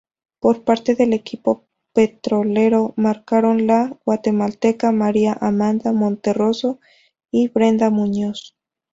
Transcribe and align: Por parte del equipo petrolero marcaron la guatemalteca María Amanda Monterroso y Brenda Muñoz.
Por 0.39 0.63
parte 0.63 0.95
del 0.95 1.13
equipo 1.13 1.67
petrolero 1.93 2.93
marcaron 2.97 3.67
la 3.67 3.99
guatemalteca 4.03 4.91
María 4.91 5.37
Amanda 5.39 5.91
Monterroso 5.93 6.79
y 7.31 7.49
Brenda 7.49 7.91
Muñoz. 7.91 8.55